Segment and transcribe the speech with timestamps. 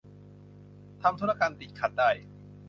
[1.01, 2.09] ทำธุรกรรมติดขัดได้